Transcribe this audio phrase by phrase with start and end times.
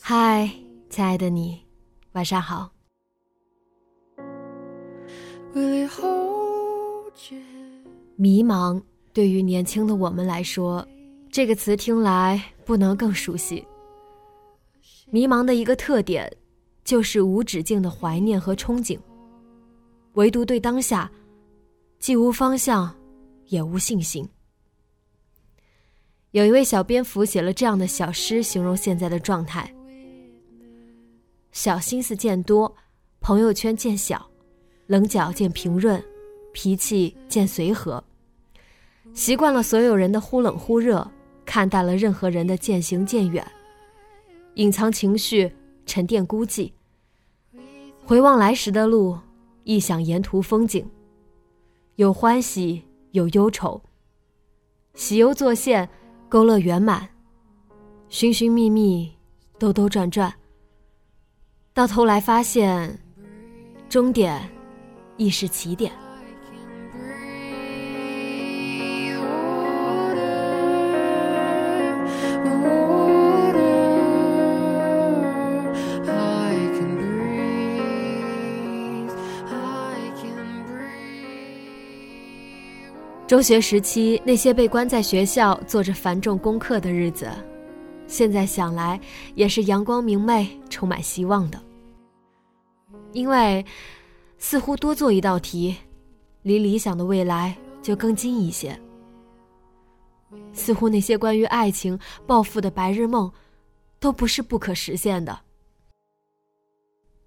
[0.00, 0.48] 嗨，
[0.88, 1.60] 亲爱的你，
[2.12, 2.70] 晚上好。
[8.14, 8.80] 迷茫
[9.12, 10.86] 对于年轻的我们来说，
[11.32, 13.66] 这个词听来不能更熟悉。
[15.10, 16.32] 迷茫的一个特点，
[16.84, 18.96] 就是无止境的怀念和憧憬，
[20.14, 21.10] 唯独对当下，
[21.98, 22.94] 既无方向，
[23.46, 24.26] 也无信心。
[26.36, 29.74] 有一位小蝙蝠写了这样的小诗，形容现在的状态：
[31.50, 32.76] 小心思见多，
[33.22, 34.30] 朋友圈见小，
[34.86, 36.04] 棱角见平润，
[36.52, 38.04] 脾气见随和。
[39.14, 41.10] 习惯了所有人的忽冷忽热，
[41.46, 43.42] 看淡了任何人的渐行渐远，
[44.56, 45.50] 隐藏情绪，
[45.86, 46.70] 沉淀孤寂。
[48.04, 49.18] 回望来时的路，
[49.64, 50.86] 忆想沿途风景，
[51.94, 53.80] 有欢喜，有忧愁，
[54.92, 55.88] 喜忧作现。
[56.28, 57.08] 勾勒圆满，
[58.08, 59.16] 寻寻觅觅，
[59.58, 60.32] 兜兜转转，
[61.72, 62.98] 到头来发现，
[63.88, 64.50] 终点
[65.16, 65.92] 亦是起点。
[83.36, 87.30] 中学时期，那些被关在学校做着繁重功课的日子，
[88.06, 88.98] 现在想来
[89.34, 91.62] 也是阳光明媚、充满希望的。
[93.12, 93.62] 因为，
[94.38, 95.76] 似乎多做一道题，
[96.40, 98.74] 离理想的未来就更近一些。
[100.54, 103.30] 似乎那些关于爱情、暴富的白日梦，
[104.00, 105.38] 都不是不可实现的。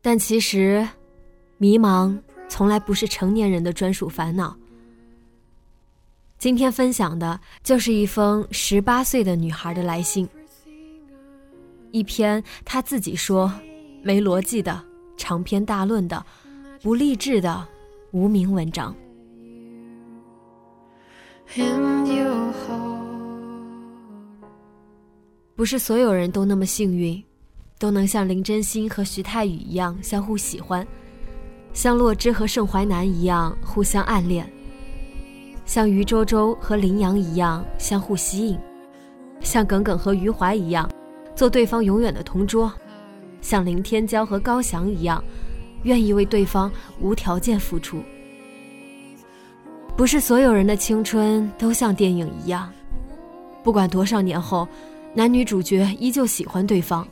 [0.00, 0.88] 但其实，
[1.58, 2.18] 迷茫
[2.48, 4.56] 从来不是成年人的专属烦恼。
[6.38, 10.28] 今天分享的就是一封十八岁的女孩的来信，
[11.90, 13.52] 一篇她自己说
[14.04, 14.80] 没逻辑的
[15.16, 16.24] 长篇大论的
[16.80, 17.66] 不励志的
[18.12, 18.94] 无名文章。
[25.56, 27.20] 不是所有人都那么幸运，
[27.80, 30.86] 都能像林真心和徐太宇一样相互喜欢，
[31.72, 34.48] 像洛枳和盛淮南一样互相暗恋。
[35.68, 38.58] 像余周周和林阳一样相互吸引，
[39.42, 40.90] 像耿耿和余淮一样
[41.36, 42.72] 做对方永远的同桌，
[43.42, 45.22] 像林天骄和高翔一样
[45.82, 48.02] 愿意为对方无条件付出。
[49.94, 52.72] 不是所有人的青春都像电影一样，
[53.62, 54.66] 不管多少年后，
[55.12, 57.06] 男女主角依旧喜欢对方，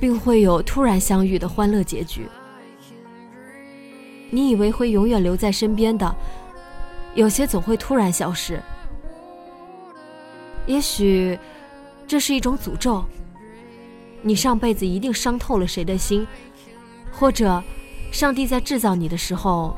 [0.00, 2.26] 并会有突然相遇的欢乐结局。
[4.30, 6.16] 你以为会永远留在身边的。
[7.14, 8.60] 有些总会突然消失，
[10.66, 11.38] 也许
[12.06, 13.04] 这是一种诅咒。
[14.22, 16.26] 你上辈子一定伤透了谁的心，
[17.10, 17.62] 或者
[18.12, 19.76] 上帝在制造你的时候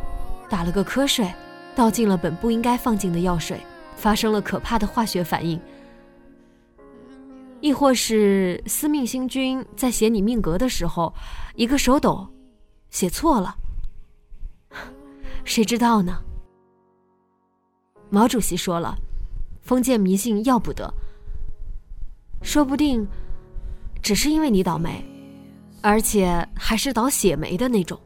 [0.49, 1.33] 打了个瞌睡，
[1.75, 3.59] 倒进了本不应该放进的药水，
[3.97, 5.59] 发生了可怕的化学反应；
[7.61, 11.13] 亦或是司命星君在写你命格的时候，
[11.55, 12.29] 一个手抖，
[12.91, 13.57] 写错了，
[15.45, 16.23] 谁知道呢？
[18.15, 18.97] 毛主席说了
[19.61, 20.89] ：“封建迷信要不得。”
[22.43, 23.05] 说不定，
[24.01, 25.05] 只是因为你倒霉，
[25.83, 27.99] 而且还是倒血霉的那种。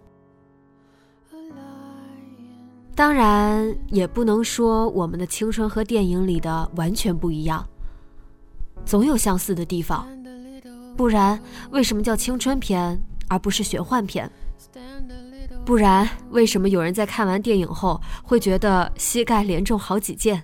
[2.95, 7.69] 当然，也不能说我们的青春和电影里的完全不一样，
[8.87, 10.09] 总有相似的地方，
[10.97, 11.39] 不然
[11.71, 14.31] 为什么叫青春片而不是玄幻片？
[15.69, 20.43] 不然，为什么有人在看完电影后会觉得膝盖连中好几箭？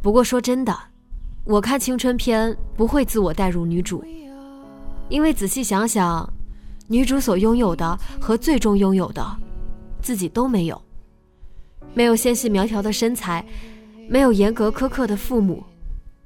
[0.00, 0.74] 不过说真的，
[1.44, 4.02] 我看青春片不会自我代入女主，
[5.10, 6.26] 因为仔细想想，
[6.88, 9.22] 女主所拥有的和最终拥有的，
[10.00, 10.82] 自己都没有。
[11.92, 13.44] 没有纤细苗条的身材，
[14.08, 15.62] 没有严格苛刻的父母，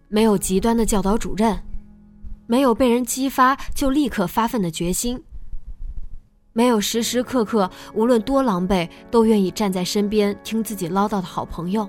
[0.06, 1.60] 没有极端的教导主任，
[2.50, 5.22] 没有被人激发就立刻发奋的决心，
[6.52, 11.88] 没有时时刻刻无论多狼狈都愿意站在身边听自己唠叨的好朋友，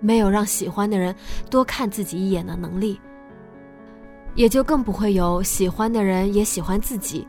[0.00, 1.14] 没有让喜欢的人
[1.48, 3.00] 多看自己一眼的能力。
[4.34, 7.24] 也就更不会有喜欢的人也喜欢自己，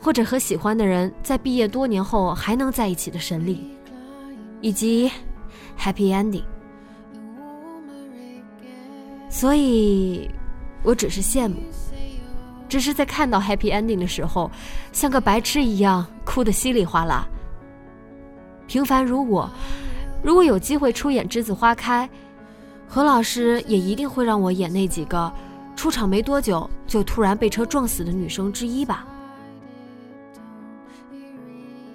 [0.00, 3.76] 或者和喜欢的人在毕业多年后还能在一起的神力，
[4.60, 5.08] 以及
[5.78, 6.42] happy ending。
[9.28, 10.28] 所以，
[10.82, 11.56] 我只是羡慕，
[12.68, 14.50] 只是在看到 happy ending 的时候，
[14.92, 17.26] 像个白痴一样哭得稀里哗啦。
[18.66, 19.50] 平凡如我，
[20.22, 22.08] 如果有机会出演《栀子花开》，
[22.86, 25.32] 何老师也一定会让我演那几个。
[25.76, 29.06] 出场没多久就突然被车撞死的女生之一吧？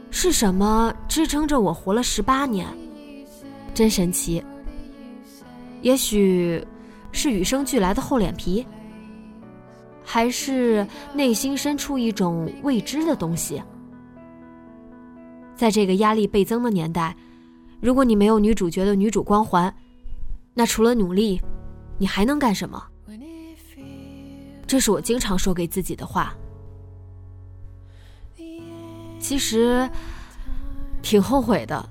[0.10, 2.66] 是什么支撑着我活了十八年？
[3.74, 4.44] 真神奇。
[5.82, 6.66] 也许
[7.12, 8.66] 是与生俱来的厚脸皮，
[10.06, 13.62] 还是内心深处一种未知的东西？
[15.56, 17.16] 在这个压力倍增的年代，
[17.82, 19.74] 如果你没有女主角的女主光环，
[20.54, 21.42] 那除了努力，
[21.98, 22.82] 你还能干什么？
[24.68, 26.36] 这是我经常说给自己的话。
[29.20, 29.90] 其实
[31.02, 31.90] 挺后悔的。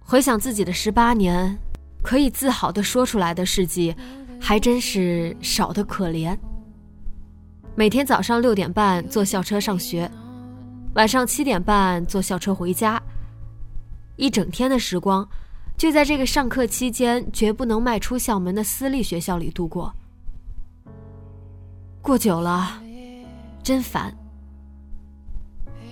[0.00, 1.58] 回想自己的十八年，
[2.02, 3.94] 可以自豪的说出来的事迹，
[4.40, 6.36] 还真是少得可怜。
[7.78, 10.10] 每天早上六点半坐校车上学，
[10.96, 13.00] 晚上七点半坐校车回家，
[14.16, 15.24] 一整天的时光，
[15.76, 19.94] 就在这个上课期间绝不能迈出校门的私立学校里度过。
[22.02, 22.82] 过久了，
[23.62, 24.12] 真烦。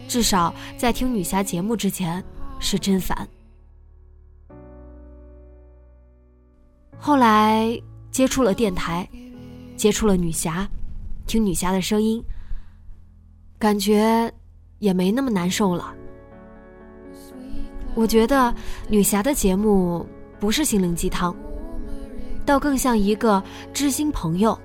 [0.09, 2.21] 至少在听女侠节目之前，
[2.59, 3.17] 是真烦。
[6.99, 7.81] 后来
[8.11, 9.09] 接触了电台，
[9.77, 10.69] 接触了女侠，
[11.27, 12.23] 听女侠的声音，
[13.59, 14.33] 感觉
[14.79, 15.93] 也没那么难受了。
[17.95, 18.55] 我觉得
[18.89, 20.07] 女侠的节目
[20.39, 21.35] 不是心灵鸡汤，
[22.45, 23.43] 倒更像一个
[23.73, 24.59] 知心朋友。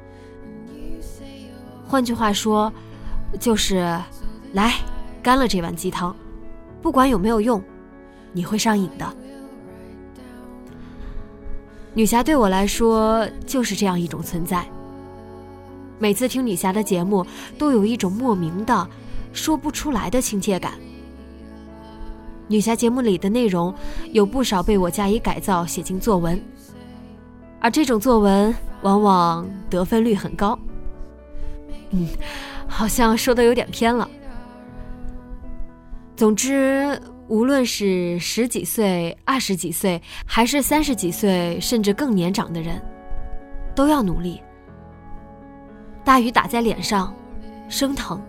[1.87, 2.71] 换句话说，
[3.39, 3.99] 就是
[4.53, 4.73] 来
[5.23, 6.15] 干了这碗鸡汤，
[6.81, 7.61] 不管有没有用，
[8.33, 9.17] 你会上瘾的。
[11.93, 14.65] 女侠对我来说就是这样一种存在。
[16.01, 17.24] 每次听女侠的节目，
[17.59, 18.88] 都有一种莫名的、
[19.33, 20.74] 说不出来的亲切感。
[22.48, 23.71] 女侠节目里的内容
[24.12, 26.44] 有不少被我加以改造写进作文，
[27.59, 28.51] 而这种作文
[28.81, 30.57] 往往得分率很高。
[31.92, 32.07] 嗯，
[32.68, 34.09] 好像说的有点偏了。
[36.15, 42.81] 总之，无论是十几岁、二十几岁，还是三十几岁，甚至更年长的人，
[43.75, 44.42] 都要努力。
[46.03, 47.13] 大雨打在脸上，
[47.69, 48.21] 生疼。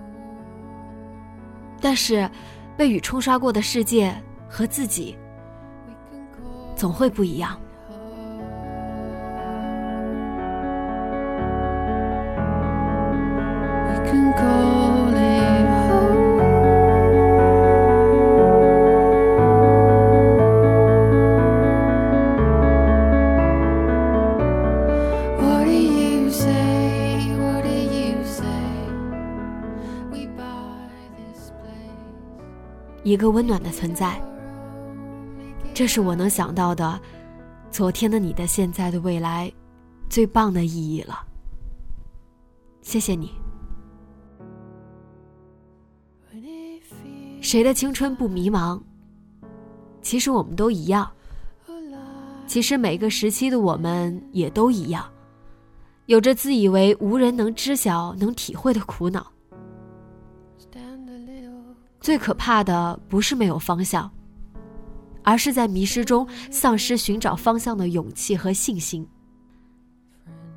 [1.81, 2.31] 但是，
[2.77, 4.15] 被雨冲刷过的世界
[4.49, 5.17] 和自己，
[6.77, 7.59] 总会不一样。
[33.13, 34.19] 一个温暖的存在，
[35.75, 36.99] 这是我能想到的，
[37.71, 39.53] 昨天的你的现在的未来，
[40.09, 41.23] 最棒的意义了。
[42.81, 43.31] 谢谢你。
[47.43, 48.81] 谁的青春不迷茫？
[50.01, 51.07] 其实我们都一样。
[52.47, 55.05] 其实每个时期的我们也都一样，
[56.07, 59.32] 有着自以为无人能知晓、能体会的苦恼。
[62.03, 64.11] 最可怕的不是没有方向，
[65.23, 69.09] 而是在迷失中丧失寻找方向的勇气和信心。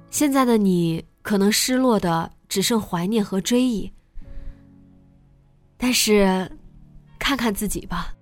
[0.09, 3.89] 现在的你可能失落的只剩怀念和追忆，
[5.77, 6.51] 但是。
[7.17, 8.13] 看看自己吧，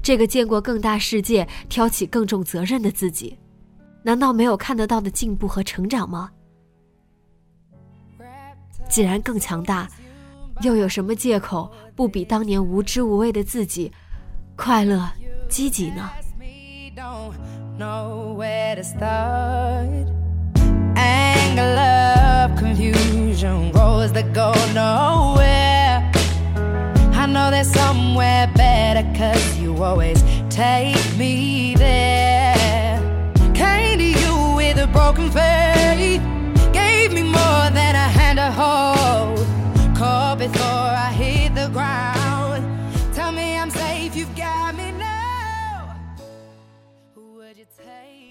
[0.00, 3.36] 这个见过更大世界、挑起更重责任的自己，
[4.04, 6.30] 难道没有看得到的进步和成长吗？
[8.88, 9.88] 既然更强大，
[10.62, 11.68] 又有什么借口
[11.98, 13.90] 不比当年无知无畏的自己
[14.54, 15.10] 快乐、
[15.48, 16.08] 积极呢？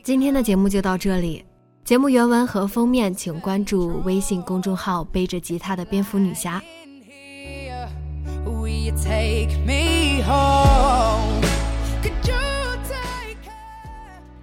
[0.03, 1.43] 今天的节目就到这里。
[1.83, 6.61] 节目原文和封面，请关注微信公众号“背着吉他的蝙蝠女侠”。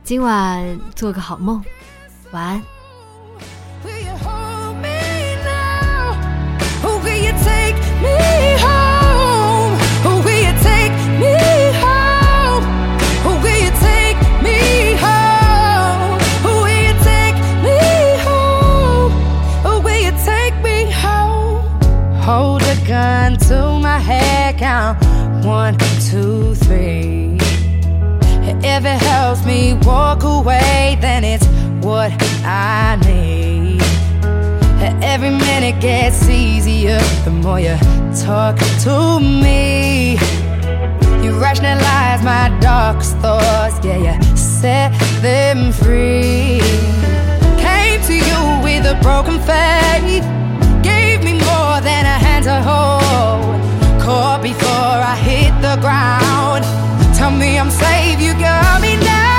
[0.03, 1.63] 今晚做个好梦，
[2.31, 2.63] 晚安。
[29.85, 31.47] Walk away, then it's
[31.85, 32.13] what
[32.45, 33.83] I need.
[35.03, 37.77] Every minute gets easier the more you
[38.25, 40.13] talk to me.
[41.23, 46.61] You rationalize my darkest thoughts, yeah, you set them free.
[47.59, 50.25] Came to you with a broken faith,
[50.83, 53.61] gave me more than a hand to hold.
[54.03, 56.65] Caught before I hit the ground.
[57.17, 59.34] Tell me I'm safe, you got me now.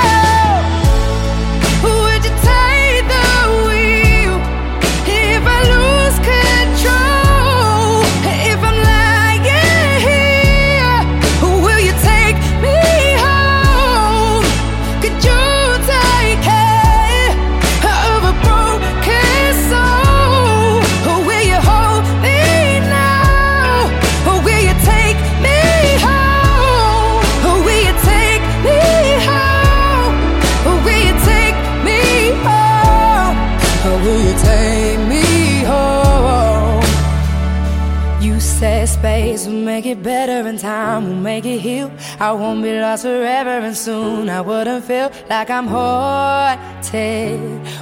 [38.86, 41.90] Space will make it better and time will make it heal.
[42.20, 47.40] I won't be lost forever and soon I wouldn't feel like I'm haunted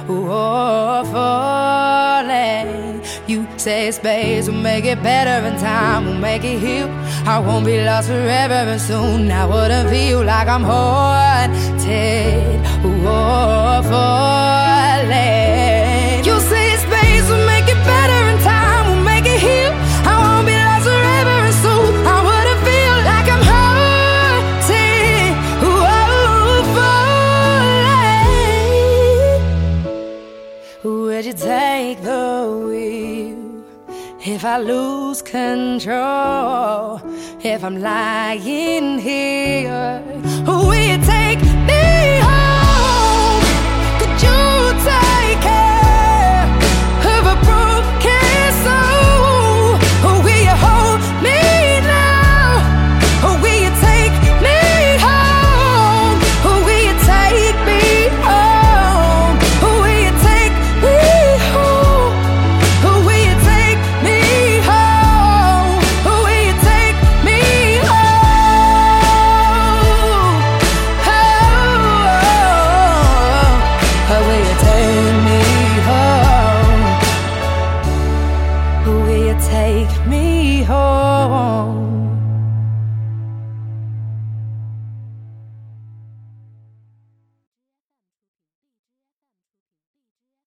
[0.09, 3.03] or falling.
[3.27, 6.89] You say space will make it better and time will make it heal.
[7.27, 11.85] I won't be lost forever and soon I wouldn't feel like I'm haunted
[12.83, 14.24] or falling.
[34.45, 37.01] I lose control,
[37.43, 40.03] if I'm lying here,
[40.45, 41.04] will